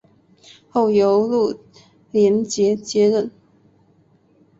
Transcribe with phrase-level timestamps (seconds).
[0.67, 1.59] 后由陆
[2.09, 3.29] 联捷接任。